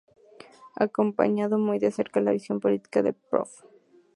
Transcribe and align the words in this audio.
Acompañó 0.77 1.47
muy 1.59 1.77
de 1.77 1.91
cerca 1.91 2.19
la 2.21 2.31
visión 2.31 2.59
política 2.59 3.03
del 3.03 3.13
Prof. 3.13 3.61